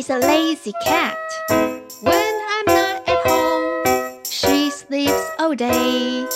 [0.00, 1.18] is a lazy cat.
[2.00, 6.26] When I'm not at home, she sleeps all day.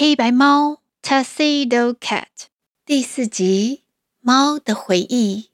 [0.00, 2.28] 黑白猫 Tuxedo Cat
[2.86, 3.82] 第四集：
[4.20, 5.50] 猫的回忆。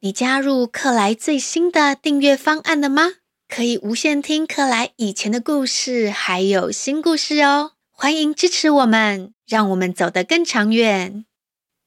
[0.00, 3.12] 你加入克莱最新的订阅方案了吗？
[3.48, 7.72] 可以无限听克莱以前的故事，还有新故事哦！
[7.90, 11.24] 欢迎支持我们，让我们走得更长远。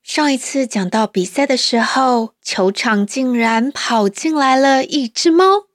[0.01, 5.67] 上一次讲到比赛的时候，球场竟然跑进来了一只猫。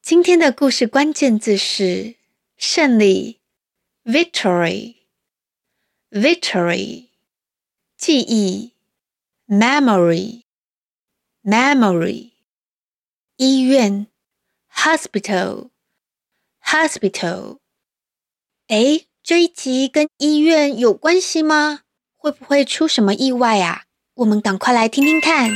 [0.00, 2.14] 今天的故事关键字是
[2.56, 3.40] 胜利
[4.02, 4.95] （Victory）
[6.16, 7.10] Victory，
[7.98, 8.72] 记忆
[9.46, 10.44] （memory）。
[11.44, 12.30] Memory，
[13.36, 14.06] 医院
[14.72, 17.58] ，Hospital，Hospital。
[18.68, 21.80] 诶，这一集跟医院有关系吗？
[22.16, 23.82] 会不会出什么意外啊？
[24.14, 25.50] 我们赶快来听听看。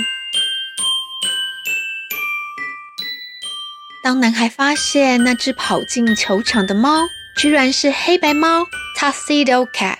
[4.04, 8.66] 当男孩发现那只跑进球场的猫，居然是黑白猫
[8.98, 9.96] Tuxedo Cat，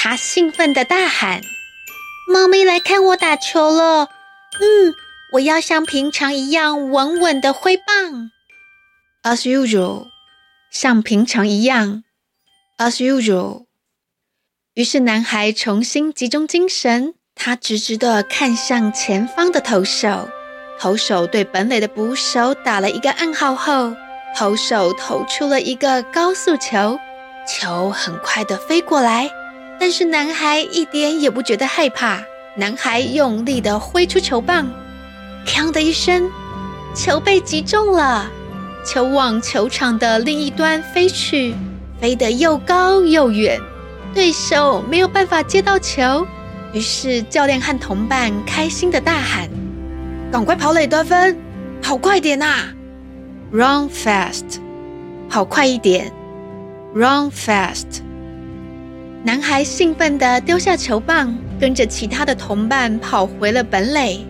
[0.00, 1.42] 他兴奋地大喊
[2.32, 4.08] ：“猫咪来看我打球了！”
[4.60, 4.94] 嗯，
[5.32, 8.30] 我要像平常一样稳稳的挥棒
[9.24, 10.06] ，as usual，
[10.70, 12.04] 像平常一样
[12.78, 13.66] ，as usual。
[14.74, 20.28] 于是男孩重新集中精神，他直直的看向前方的投手，
[20.78, 23.94] 投手对本垒的捕手打了一个暗号后，
[24.36, 26.98] 投手投出了一个高速球，
[27.46, 29.28] 球很快的飞过来，
[29.80, 32.20] 但是男孩一点也不觉得害怕。
[32.56, 34.68] 男孩用力地挥出球棒，
[35.46, 36.28] 锵的一声，
[36.92, 38.28] 球被击中了，
[38.84, 41.54] 球往球场的另一端飞去，
[42.00, 43.60] 飞得又高又远，
[44.12, 46.26] 对手没有办法接到球，
[46.72, 49.48] 于是教练和同伴开心地大喊
[50.32, 51.38] ：“赶快跑垒得分，
[51.80, 52.70] 跑快点啊
[53.52, 54.58] ！Run fast，
[55.30, 56.12] 跑快一点
[56.92, 58.02] ，Run fast。”
[59.24, 64.24] 男孩兴奋地丢下球棒，跟着其他的同伴跑回了本垒。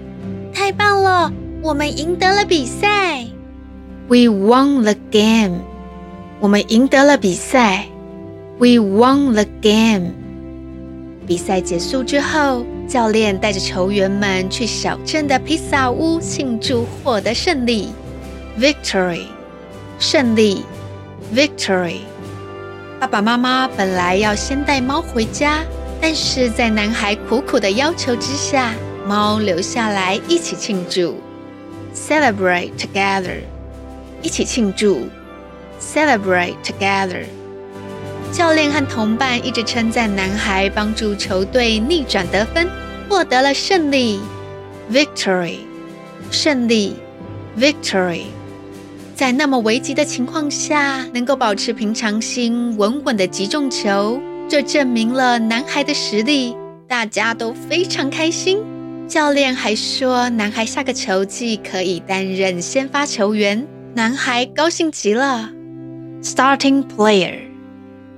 [0.53, 1.31] 太棒了，
[1.63, 3.25] 我们赢得了比赛
[4.09, 5.61] ！We won the game。
[6.41, 7.85] 我们赢得了比赛
[8.59, 10.13] ！We won the game。
[11.27, 17.89] 比赛结束之后，教练带着球员们去小镇的披萨屋庆祝获得胜利。
[18.59, 19.27] Victory，
[19.99, 20.65] 胜利
[21.35, 21.99] ！Victory。
[23.01, 25.61] 爸爸妈妈本来要先带猫回家，
[26.01, 28.73] 但是在男孩苦苦的要求之下，
[29.07, 31.17] 猫留下来一起庆祝
[31.95, 33.39] ，celebrate together，
[34.21, 35.09] 一起庆祝
[35.81, 37.23] ，celebrate together。
[38.33, 42.69] 教练和同伴一直称赞男孩帮助球队逆转得分，
[43.09, 44.19] 获得了胜利
[44.93, 45.59] ，victory，
[46.33, 46.97] 胜利
[47.57, 48.25] ，victory。
[49.19, 56.57] 在那么危急的情况下，能够保持平常心，稳稳的击中球，这证明了男孩的实力。
[56.87, 58.61] 大家都非常开心。
[59.09, 63.67] 教练还说，男孩下个球季可以担任先发球员。
[63.93, 65.51] 男孩高兴极了。
[66.23, 67.41] Starting player，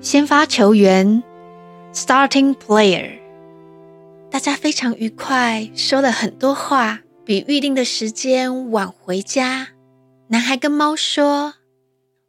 [0.03, 1.23] 先发球员。
[1.94, 3.12] Starting player，
[4.31, 9.69] 大家非常愉快，说了很多话，比预定的时间晚回家。
[10.32, 11.55] 男孩跟猫说：“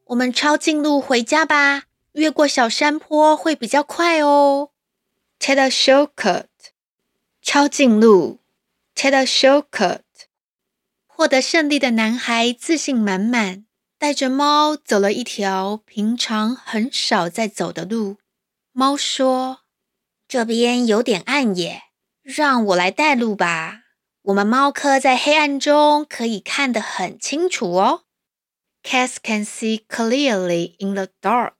[0.06, 1.84] 我们抄近路回家吧，
[2.14, 4.72] 越过小山坡会比较快哦。”
[5.38, 6.48] Take a shortcut，
[7.44, 8.40] 抄近路。
[8.96, 10.02] Take a shortcut。
[11.06, 13.66] 获得胜利的男孩自信满满，
[14.00, 18.18] 带着猫走了一条平常很少在走的路。
[18.72, 19.60] 猫说
[20.28, 21.84] ：“这边有点暗耶，
[22.24, 23.81] 让我来带路吧。”
[24.24, 28.04] 我们猫科在黑暗中可以看得很清楚哦。
[28.84, 31.54] Cats can see clearly in the dark。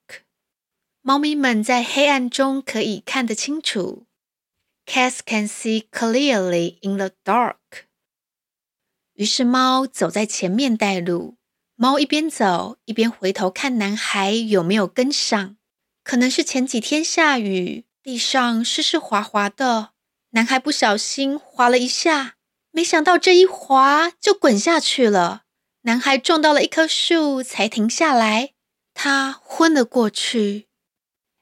[1.02, 4.06] 猫咪们在黑暗中可以看得清楚。
[4.86, 7.56] Cats can see clearly in the dark。
[9.14, 11.38] 于是猫走在前面带路。
[11.76, 15.58] 猫一边走一边回头看男孩有没有跟上。
[16.04, 19.94] 可能是前几天下雨，地上湿湿滑滑的，
[20.32, 22.38] 男孩不小心滑了一下，
[22.72, 25.44] 没想到这一滑就滚下去了。
[25.84, 28.52] 男孩撞到了一棵树才停下来，
[28.94, 30.68] 他昏了过去。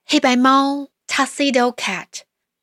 [0.06, 2.08] 黑白猫 Tuxedo Cat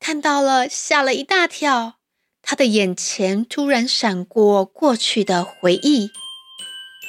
[0.00, 1.96] 看到了，吓了一大跳。
[2.42, 6.10] 他的眼前突然闪过过去的回忆，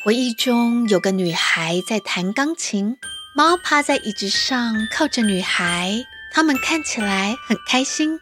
[0.04, 2.98] 回忆中有个女孩在弹钢琴。
[3.36, 6.06] 猫趴在椅子上，靠着女孩。
[6.34, 8.20] 他们看起来很开心。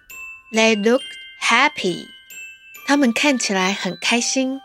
[0.51, 1.01] They look
[1.41, 2.14] happy。
[2.85, 4.61] 他们看起来很开心。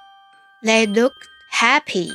[0.62, 1.14] They looked
[1.52, 2.11] happy。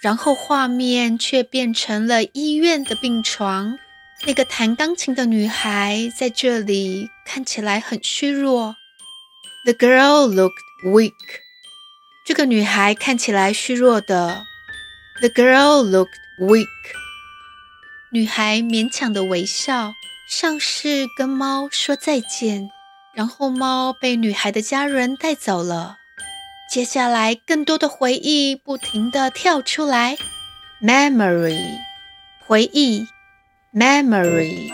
[0.00, 3.78] 然后画面却变成了医院的病床。
[4.26, 8.76] 那个弹钢琴的女孩在这里看起来很虚弱。
[9.64, 10.52] The girl looked
[10.84, 11.12] weak。
[12.24, 14.44] 这个女孩看起来虚弱的。
[15.20, 16.08] The girl looked
[16.40, 16.66] weak。
[18.10, 19.92] 女孩勉强的微笑，
[20.28, 22.70] 像是跟猫说再见，
[23.14, 25.96] 然后猫被女孩的家人带走了。
[26.70, 30.16] 接下来，更多的回忆不停地跳出来
[30.82, 31.78] ，memory，
[32.46, 33.06] 回忆
[33.72, 34.72] ，memory。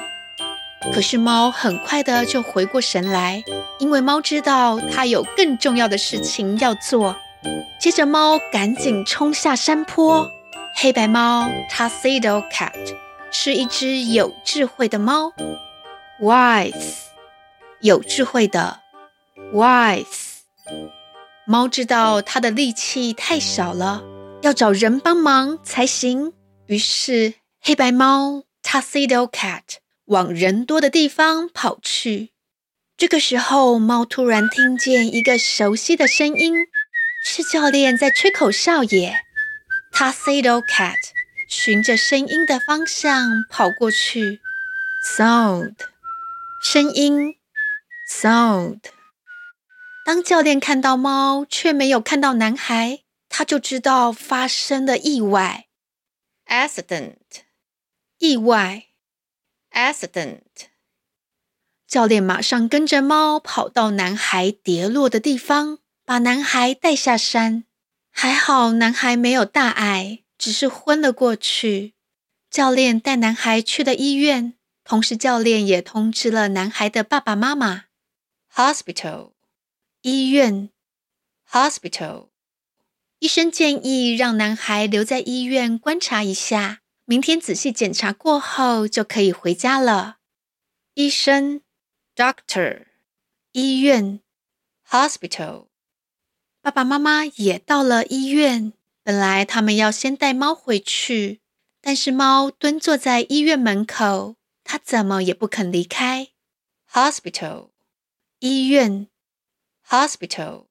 [0.92, 3.44] 可是猫很快的就回过神来，
[3.78, 7.16] 因为猫知道它有更重要的事情要做。
[7.78, 10.30] 接着，猫赶紧冲下山坡。
[10.76, 12.96] 黑白猫，Tuxedo Cat。
[13.32, 15.32] 是一只有智慧的猫
[16.20, 17.09] ，wise，
[17.80, 18.80] 有智慧的
[19.52, 20.40] ，wise。
[21.46, 24.02] 猫知道它的力气太小了，
[24.42, 26.32] 要找人帮忙才行。
[26.66, 29.62] 于是，黑白猫 Tuxedo Cat
[30.06, 32.30] 往人多的地方跑去。
[32.96, 36.54] 这个时候，猫突然听见一个熟悉的声音，
[37.24, 39.16] 是教练在吹口哨耶。
[39.92, 40.96] Tuxedo Cat。
[41.48, 44.38] 循着声音的方向跑过去
[45.04, 45.74] ，sound，
[46.62, 47.34] 声音
[48.10, 48.80] ，sound。
[50.04, 55.68] 当教练看到猫却没有看到男孩，他就知道发生了意外
[56.46, 57.14] ，accident，
[58.18, 58.86] 意外
[59.70, 60.40] ，accident。
[61.86, 67.64] 教练马上跟着猫跑到男孩跌落的地方，把男孩带下山。
[68.10, 70.24] 还好男孩没有大碍。
[70.40, 71.92] 只是昏了过去。
[72.50, 77.84] 教练带男孩去了医院，同时教练也通知了男孩的爸爸妈妈。
[78.54, 79.32] Hospital，
[80.02, 80.70] 医院。
[81.50, 82.28] Hospital，
[83.18, 90.18] 医生建议让男孩留在医院观察一下，明天仔细检查过后就可以回家了。
[90.94, 91.60] 医生
[92.14, 92.86] ，Doctor，
[93.52, 94.20] 医院。
[94.88, 95.66] Hospital，
[96.60, 98.72] 爸爸妈妈也到了医院。
[99.02, 101.40] 本来他们要先带猫回去，
[101.80, 106.28] 但是猫蹲坐在医院门口，它怎么也不肯离开。
[106.92, 107.70] Hospital，
[108.40, 109.06] 医院。
[109.86, 110.64] Hospital。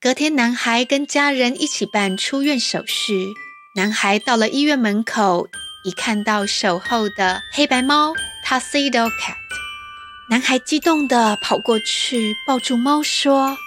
[0.00, 3.32] 隔天，男孩跟家人一起办出院手续。
[3.74, 5.48] 男孩到了医院门口，
[5.84, 8.14] 一看到守候的黑白猫
[8.46, 9.34] Tuxedo Cat，
[10.30, 13.58] 男孩激动地跑过去抱住猫，说：“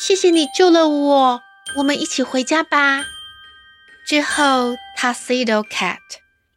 [0.00, 1.42] 谢谢你救了我。”
[1.76, 3.04] 我们一起回家吧。
[4.06, 5.98] 之后，Tuxedo Cat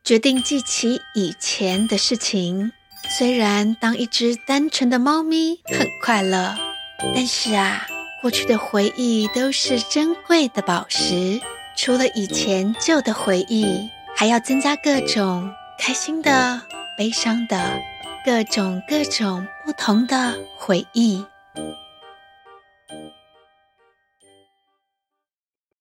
[0.02, 2.72] 决定记起以前的事情。
[3.10, 6.56] 虽然当一只单纯的猫咪很快乐，
[7.14, 7.86] 但是啊，
[8.22, 11.40] 过去的回忆都是珍贵的宝石。
[11.76, 16.62] 除了以前旧的回忆，还要增加各种开心的、
[16.98, 17.80] 悲伤的、
[18.26, 21.26] 各种各种不同的回忆。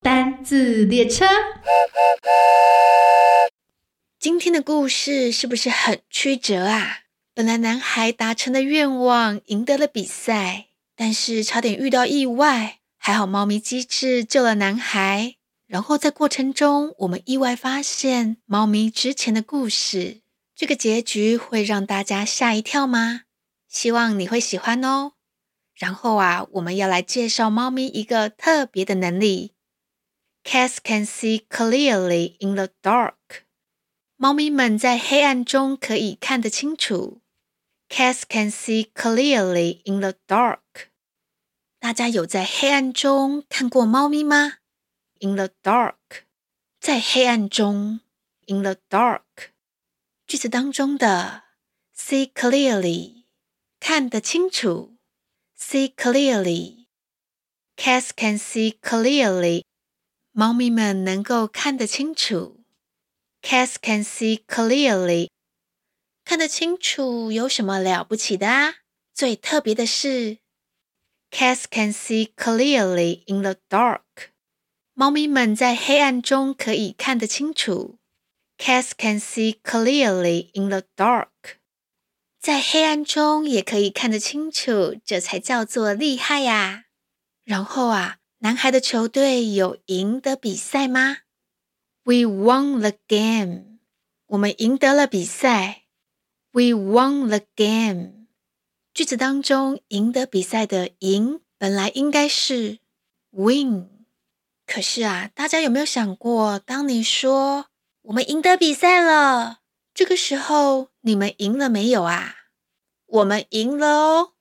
[0.02, 1.24] 单字列车，
[4.18, 7.01] 今天的故事是不是很曲折啊？
[7.34, 15.36] 本来男孩达成的愿望，赢得了比赛，但是差点遇到意外，还好猫咪机智救了男孩。
[15.66, 20.20] 然后在过程中，我们意外发现猫咪之前的故事，
[20.54, 23.22] 这个结局会让大家吓一跳吗？
[23.66, 25.12] 希望你会喜欢哦。
[25.74, 29.52] 然后啊，我们要来介绍猫咪一个特别的能力。
[30.44, 33.14] Cats can see clearly in the dark。
[34.18, 37.21] 猫咪们在黑暗中可以看得清楚。
[37.91, 40.89] Cats can see clearly in the dark。
[41.79, 44.57] 大家有在黑暗中看过猫咪吗？
[45.19, 46.25] In the dark，
[46.79, 48.01] 在黑暗中。
[48.47, 49.51] In the dark，
[50.25, 51.43] 句子当中的
[51.95, 53.25] see clearly，
[53.79, 54.97] 看得清楚。
[55.59, 59.63] See clearly，Cats can see clearly。
[60.31, 62.63] 猫咪们能够看得清楚。
[63.41, 65.29] Cats can see clearly。
[66.24, 68.76] 看得清楚有什么了不起的啊？
[69.12, 70.38] 最特别的是
[71.30, 74.00] ，Cats can see clearly in the dark。
[74.94, 77.98] 猫咪们在黑暗中可以看得清楚。
[78.58, 81.58] Cats can see clearly in the dark。
[82.38, 86.84] 在黑暗中也可以看得清楚，这才叫做厉害呀！
[87.44, 91.18] 然后啊，男孩的球队有赢得比赛吗
[92.04, 93.78] ？We won the game。
[94.26, 95.81] 我们赢得了比赛。
[96.52, 98.26] We won the game。
[98.92, 102.80] 句子当中，赢得比赛的“赢”本来应该是
[103.30, 103.88] “win”，
[104.66, 107.68] 可是啊，大家有没有想过，当你说
[108.02, 109.60] “我们赢得比赛了”，
[109.94, 112.34] 这个时候你们赢了没有啊？
[113.06, 114.32] 我们赢了哦。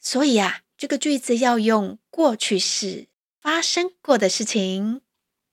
[0.00, 5.02] 所以啊，这个句子要用过去式，发生过的事情。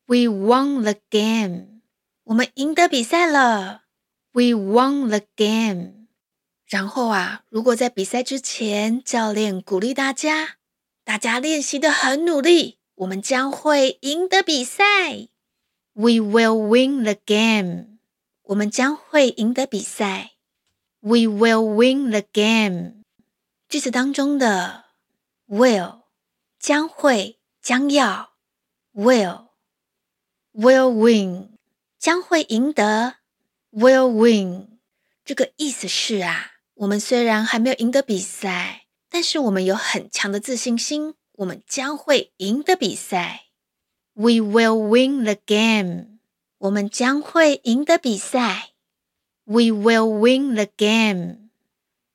[0.06, 1.82] We won the game。
[2.24, 3.87] 我们赢得比赛了。
[4.37, 6.07] We won the game。
[6.67, 10.57] 然后啊，如果在比赛之前，教练鼓励大家，
[11.05, 15.29] 大家练习得很努力，我们将会赢得比赛。
[15.93, 17.99] We will win the game。
[18.45, 20.33] 我们将会赢得比赛。
[21.01, 23.03] We will win the game。
[23.69, 24.85] 句子当中的
[25.49, 26.03] will
[26.59, 28.33] 将会、将要
[28.95, 29.49] will
[30.55, 31.59] will win
[31.99, 33.16] 将会赢得
[33.78, 34.80] Will win。
[35.24, 43.46] 这个意思是啊，我们虽然还没有赢得比赛，但是我们有很强的自信心，我们将会赢得比赛。
[44.14, 46.18] We will win the game。
[46.58, 48.72] 我们将会赢得比赛。
[49.44, 51.50] We will win the game。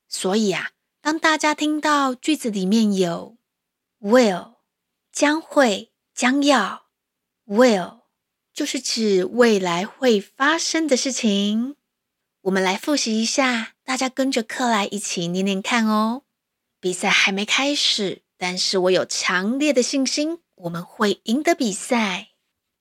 [0.09, 3.37] 所以啊，当大家听到句子里面有
[4.01, 4.55] will
[5.13, 6.87] 将会、将要
[7.47, 8.01] will，
[8.53, 11.75] 就是指未来会发生的事情。
[12.41, 16.21] 我们来复习一下，大家跟着克莱一起念念看哦。
[16.79, 22.27] 比赛还没开始，但是我有强烈的信心，我们会赢得比赛。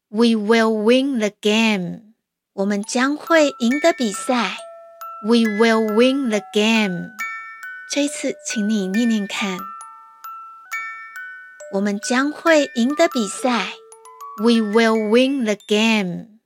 [0.09, 2.13] We will win the game。
[2.55, 4.59] 我们将会赢得比赛。
[5.27, 7.13] We will win the game。
[7.91, 9.59] 这一次，请你念念看。
[11.73, 13.73] 我们将会赢得比赛。
[14.41, 16.41] We will win the game。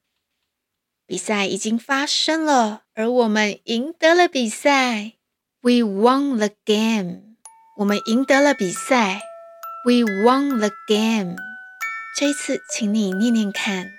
[1.07, 2.83] 比赛已经发生了。
[2.95, 5.13] 而我们赢得了比赛
[5.61, 7.37] ，We won the game。
[7.77, 9.21] 我们赢得了比赛
[9.85, 11.37] ，We won the game。
[12.19, 13.93] 这次，请你念念看。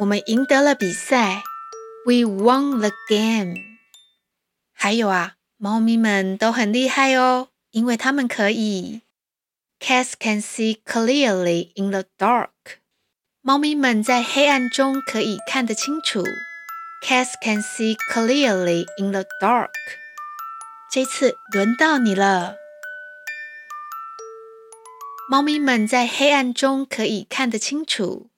[0.00, 1.42] 我们赢得了比赛
[2.06, 3.54] ，We won the game。
[4.72, 9.00] 还有啊，猫咪们都很厉害哦，因为它们可以。
[9.80, 12.80] Cats can see clearly in the dark。
[13.40, 16.24] 猫咪们在黑暗中可以看得清楚。
[17.06, 19.70] Cats can see clearly in the dark。
[20.92, 22.56] 这次轮到你了。
[25.30, 28.30] 猫咪们在黑暗中可以看得清楚。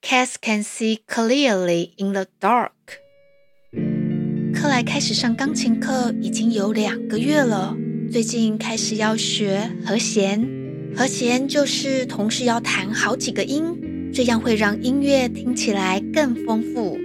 [0.00, 2.70] Cats can see clearly in the dark。
[4.54, 7.76] 克莱开始上钢琴课已经有两个月了，
[8.10, 10.59] 最近开始要学和弦。
[10.96, 16.98] 和弦就是同时要弹好几个音，这样会让音乐听起来更丰富。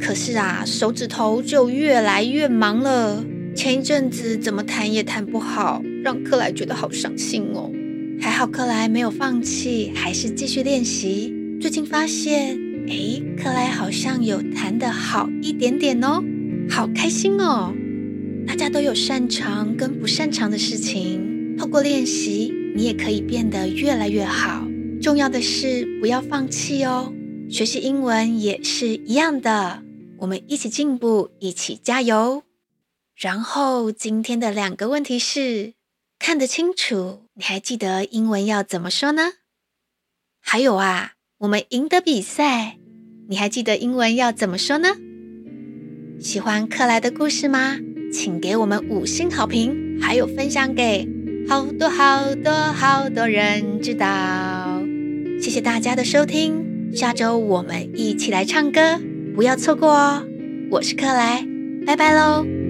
[0.00, 3.24] 可是啊，手指头就越来越忙了。
[3.54, 7.70] 前一阵子怎么弹也弹不好，让克莱觉得好伤心哦。
[8.20, 11.34] 还好克莱没有放弃，还是继续练习。
[11.60, 12.58] 最近发现，
[12.88, 16.22] 哎，克莱好像有弹得好一点点哦，
[16.68, 17.72] 好开心哦。
[18.46, 24.66] 大家都有擅长跟不擅长的事情，透过练习，你也可以变得越来越好。
[25.00, 27.12] 重要的是不要放弃哦。
[27.50, 29.82] 学习英文也是一样的。
[30.18, 32.44] 我们一起进步，一起加油。
[33.16, 35.74] 然后今天的两个问题是：
[36.18, 39.32] 看得清楚，你还记得英文要怎么说呢？
[40.40, 42.78] 还有啊，我们赢得比赛，
[43.28, 44.96] 你还记得英文要怎么说呢？
[46.20, 47.78] 喜欢克莱的故事吗？
[48.12, 51.04] 请给我们五星好评，还有分享给
[51.48, 54.80] 好多好多好多人知道。
[55.40, 59.00] 谢谢大家的收听，下周我们一起来唱歌。
[59.34, 60.22] 不要错过哦！
[60.70, 61.46] 我是克莱，
[61.86, 62.61] 拜拜喽。